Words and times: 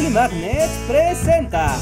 Bully 0.00 0.14
Magnets 0.14 0.72
presenta. 0.88 1.76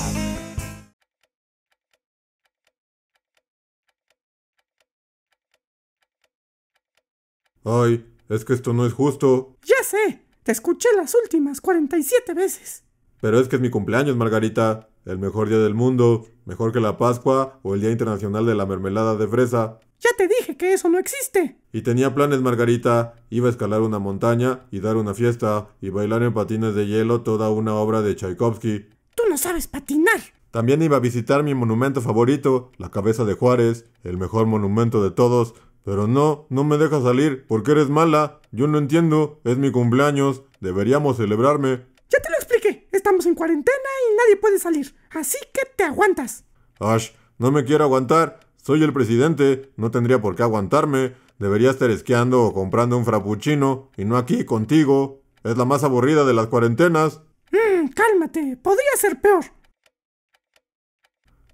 Ay, 7.64 8.12
es 8.28 8.44
que 8.44 8.54
esto 8.54 8.72
no 8.72 8.86
es 8.86 8.92
justo. 8.92 9.56
Ya 9.62 9.84
sé, 9.84 10.24
te 10.42 10.50
escuché 10.50 10.88
las 10.96 11.14
últimas 11.14 11.60
47 11.60 12.34
veces. 12.34 12.82
Pero 13.20 13.38
es 13.38 13.46
que 13.46 13.54
es 13.54 13.62
mi 13.62 13.70
cumpleaños, 13.70 14.16
Margarita. 14.16 14.88
El 15.04 15.18
mejor 15.18 15.48
día 15.48 15.58
del 15.58 15.74
mundo, 15.74 16.26
mejor 16.44 16.72
que 16.72 16.80
la 16.80 16.98
Pascua 16.98 17.60
o 17.62 17.74
el 17.74 17.80
Día 17.82 17.92
Internacional 17.92 18.44
de 18.46 18.56
la 18.56 18.66
Mermelada 18.66 19.14
de 19.14 19.28
Fresa. 19.28 19.78
Ya 20.00 20.10
te 20.16 20.28
dije 20.28 20.56
que 20.56 20.72
eso 20.72 20.88
no 20.88 20.98
existe. 20.98 21.56
Y 21.72 21.82
tenía 21.82 22.14
planes, 22.14 22.40
Margarita. 22.40 23.14
Iba 23.30 23.48
a 23.48 23.50
escalar 23.50 23.82
una 23.82 23.98
montaña 23.98 24.60
y 24.70 24.80
dar 24.80 24.96
una 24.96 25.12
fiesta 25.12 25.68
y 25.80 25.90
bailar 25.90 26.22
en 26.22 26.34
patines 26.34 26.74
de 26.74 26.86
hielo 26.86 27.22
toda 27.22 27.50
una 27.50 27.74
obra 27.74 28.00
de 28.02 28.14
Tchaikovsky. 28.14 28.86
Tú 29.14 29.24
no 29.28 29.36
sabes 29.36 29.66
patinar. 29.66 30.20
También 30.50 30.82
iba 30.82 30.96
a 30.96 31.00
visitar 31.00 31.42
mi 31.42 31.54
monumento 31.54 32.00
favorito, 32.00 32.72
la 32.78 32.90
cabeza 32.90 33.24
de 33.24 33.34
Juárez, 33.34 33.86
el 34.04 34.16
mejor 34.16 34.46
monumento 34.46 35.02
de 35.02 35.10
todos. 35.10 35.54
Pero 35.84 36.06
no, 36.06 36.46
no 36.48 36.64
me 36.64 36.78
dejas 36.78 37.02
salir, 37.02 37.46
porque 37.46 37.72
eres 37.72 37.88
mala. 37.88 38.40
Yo 38.52 38.66
no 38.66 38.78
entiendo, 38.78 39.40
es 39.44 39.58
mi 39.58 39.70
cumpleaños, 39.72 40.42
deberíamos 40.60 41.16
celebrarme. 41.16 41.86
Ya 42.08 42.20
te 42.20 42.30
lo 42.30 42.36
expliqué. 42.36 42.88
Estamos 42.92 43.26
en 43.26 43.34
cuarentena 43.34 43.88
y 44.10 44.16
nadie 44.16 44.36
puede 44.36 44.58
salir. 44.58 44.94
Así 45.10 45.38
que 45.52 45.62
te 45.76 45.84
aguantas. 45.84 46.44
Ash, 46.78 47.10
no 47.38 47.50
me 47.50 47.64
quiero 47.64 47.84
aguantar. 47.84 48.40
Soy 48.68 48.82
el 48.82 48.92
presidente, 48.92 49.72
no 49.78 49.90
tendría 49.90 50.20
por 50.20 50.36
qué 50.36 50.42
aguantarme. 50.42 51.14
Debería 51.38 51.70
estar 51.70 51.88
esquiando 51.90 52.44
o 52.44 52.52
comprando 52.52 52.98
un 52.98 53.06
frappuccino, 53.06 53.88
y 53.96 54.04
no 54.04 54.18
aquí 54.18 54.44
contigo. 54.44 55.22
Es 55.42 55.56
la 55.56 55.64
más 55.64 55.84
aburrida 55.84 56.26
de 56.26 56.34
las 56.34 56.48
cuarentenas. 56.48 57.22
Mmm, 57.50 57.88
cálmate. 57.94 58.58
Podría 58.58 58.90
ser 58.98 59.22
peor. 59.22 59.46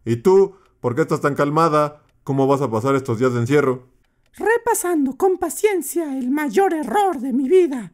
¿Y 0.04 0.16
tú? 0.16 0.56
¿Por 0.80 0.96
qué 0.96 1.02
estás 1.02 1.20
tan 1.20 1.36
calmada? 1.36 2.02
¿Cómo 2.24 2.48
vas 2.48 2.62
a 2.62 2.70
pasar 2.72 2.96
estos 2.96 3.20
días 3.20 3.32
de 3.32 3.38
encierro? 3.38 3.86
Repasando 4.32 5.16
con 5.16 5.38
paciencia 5.38 6.18
el 6.18 6.32
mayor 6.32 6.74
error 6.74 7.20
de 7.20 7.32
mi 7.32 7.48
vida. 7.48 7.92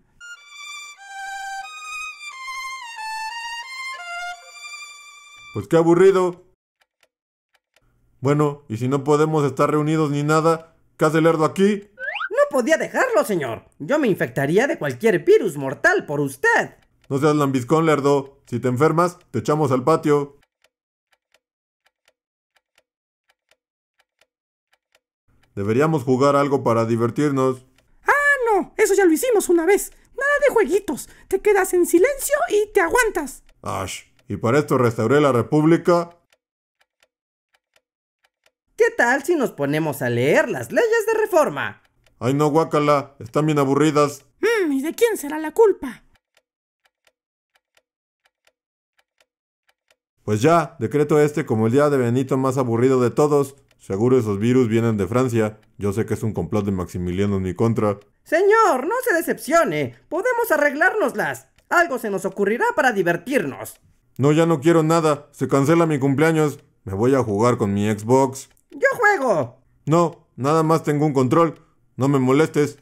Pues 5.53 5.69
qué 5.69 5.77
aburrido. 5.77 6.50
Bueno, 8.21 8.65
y 8.69 8.77
si 8.77 8.87
no 8.87 9.03
podemos 9.03 9.45
estar 9.45 9.71
reunidos 9.71 10.11
ni 10.11 10.23
nada, 10.23 10.75
¿qué 10.99 11.07
hace 11.07 11.23
Lerdo 11.23 11.47
aquí? 11.47 11.89
No 12.31 12.43
podía 12.51 12.77
dejarlo, 12.77 13.25
señor. 13.25 13.65
Yo 13.79 13.99
me 13.99 14.09
infectaría 14.09 14.67
de 14.67 14.79
cualquier 14.79 15.25
virus 15.25 15.57
mortal 15.57 16.05
por 16.05 16.21
usted. 16.21 16.77
No 17.09 17.19
seas 17.19 17.35
lambiscón, 17.35 17.87
Lerdo. 17.87 18.43
Si 18.47 18.61
te 18.61 18.69
enfermas, 18.69 19.19
te 19.31 19.39
echamos 19.39 19.73
al 19.73 19.85
patio. 19.85 20.39
Deberíamos 25.55 26.05
jugar 26.05 26.37
algo 26.37 26.63
para 26.63 26.85
divertirnos. 26.85 27.67
Ah, 28.07 28.37
no. 28.53 28.75
Eso 28.77 28.95
ya 28.95 29.07
lo 29.07 29.13
hicimos 29.13 29.49
una 29.49 29.65
vez. 29.65 29.93
Nada 30.15 30.33
de 30.47 30.53
jueguitos. 30.53 31.09
Te 31.27 31.41
quedas 31.41 31.73
en 31.73 31.87
silencio 31.87 32.37
y 32.51 32.71
te 32.73 32.81
aguantas. 32.81 33.45
Ash, 33.63 34.03
y 34.29 34.37
para 34.37 34.59
esto 34.59 34.77
restauré 34.77 35.21
la 35.21 35.33
República. 35.33 36.20
¿Qué 38.81 38.91
tal 38.97 39.23
si 39.23 39.35
nos 39.35 39.53
ponemos 39.53 40.01
a 40.01 40.09
leer 40.09 40.49
las 40.49 40.73
leyes 40.73 41.05
de 41.07 41.21
reforma? 41.21 41.83
Ay, 42.19 42.33
no, 42.33 42.49
guácala. 42.49 43.15
Están 43.19 43.45
bien 43.45 43.59
aburridas. 43.59 44.25
Mmm, 44.41 44.73
¿y 44.73 44.81
de 44.81 44.95
quién 44.95 45.19
será 45.19 45.39
la 45.39 45.53
culpa? 45.53 46.03
Pues 50.23 50.41
ya, 50.41 50.77
decreto 50.79 51.21
este 51.21 51.45
como 51.45 51.67
el 51.67 51.75
día 51.75 51.91
de 51.91 51.99
Benito 51.99 52.39
más 52.39 52.57
aburrido 52.57 53.03
de 53.03 53.11
todos. 53.11 53.55
Seguro 53.77 54.19
esos 54.19 54.39
virus 54.39 54.69
vienen 54.69 54.97
de 54.97 55.07
Francia. 55.07 55.61
Yo 55.77 55.93
sé 55.93 56.07
que 56.07 56.15
es 56.15 56.23
un 56.23 56.33
complot 56.33 56.65
de 56.65 56.73
Maximiliano 56.73 57.37
en 57.37 57.43
mi 57.43 57.53
contra. 57.53 58.01
Señor, 58.25 58.87
no 58.87 58.95
se 59.07 59.15
decepcione. 59.15 59.95
Podemos 60.09 60.51
arreglárnoslas. 60.51 61.49
Algo 61.69 61.99
se 61.99 62.09
nos 62.09 62.25
ocurrirá 62.25 62.65
para 62.75 62.93
divertirnos. 62.93 63.79
No, 64.17 64.33
ya 64.33 64.47
no 64.47 64.63
quiero 64.63 64.83
nada. 64.83 65.29
Se 65.33 65.49
cancela 65.49 65.85
mi 65.85 65.99
cumpleaños. 65.99 66.61
Me 66.85 66.95
voy 66.95 67.15
a 67.15 67.23
jugar 67.23 67.59
con 67.59 67.75
mi 67.75 67.87
Xbox. 67.91 68.49
Yo 68.81 68.89
juego. 68.97 69.63
No, 69.85 70.27
nada 70.37 70.63
más 70.63 70.83
tengo 70.83 71.05
un 71.05 71.13
control. 71.13 71.61
No 71.97 72.09
me 72.09 72.19
molestes. 72.19 72.79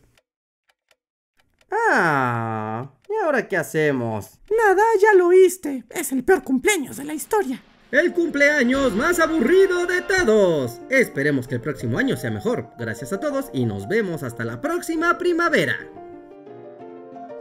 Ah, 1.91 2.93
¿y 3.09 3.25
ahora 3.25 3.49
qué 3.49 3.57
hacemos? 3.57 4.39
Nada, 4.49 4.83
ya 5.03 5.13
lo 5.15 5.27
oíste. 5.27 5.85
Es 5.91 6.13
el 6.13 6.23
peor 6.23 6.45
cumpleaños 6.45 6.97
de 6.99 7.05
la 7.05 7.15
historia. 7.15 7.61
El 7.91 8.13
cumpleaños 8.13 8.95
más 8.95 9.19
aburrido 9.19 9.87
de 9.87 10.03
todos. 10.03 10.81
Esperemos 10.89 11.49
que 11.49 11.57
el 11.57 11.61
próximo 11.61 11.99
año 11.99 12.17
sea 12.17 12.31
mejor. 12.31 12.69
Gracias 12.79 13.13
a 13.13 13.19
todos 13.19 13.47
y 13.53 13.65
nos 13.65 13.89
vemos 13.89 14.23
hasta 14.23 14.45
la 14.45 14.61
próxima 14.61 15.19
primavera. 15.19 15.75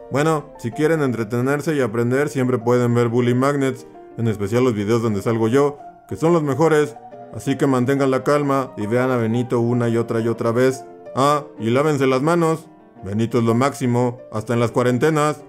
Bueno, 0.09 0.53
si 0.57 0.71
quieren 0.71 1.01
entretenerse 1.01 1.75
y 1.75 1.81
aprender, 1.81 2.29
siempre 2.29 2.57
pueden 2.57 2.95
ver 2.95 3.09
Bully 3.09 3.33
Magnets, 3.33 3.85
en 4.17 4.27
especial 4.27 4.63
los 4.63 4.73
videos 4.73 5.03
donde 5.03 5.21
salgo 5.21 5.47
yo, 5.47 5.79
que 6.07 6.15
son 6.15 6.33
los 6.33 6.41
mejores. 6.41 6.95
Así 7.37 7.55
que 7.55 7.67
mantengan 7.67 8.09
la 8.09 8.23
calma 8.23 8.73
y 8.77 8.87
vean 8.87 9.11
a 9.11 9.15
Benito 9.15 9.59
una 9.59 9.89
y 9.89 9.97
otra 9.97 10.21
y 10.21 10.27
otra 10.27 10.51
vez. 10.51 10.83
Ah, 11.15 11.43
y 11.59 11.69
lávense 11.69 12.07
las 12.07 12.23
manos. 12.23 12.67
Benito 13.03 13.37
es 13.37 13.43
lo 13.43 13.53
máximo, 13.53 14.17
hasta 14.31 14.55
en 14.55 14.59
las 14.59 14.71
cuarentenas. 14.71 15.43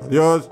Adiós. 0.00 0.50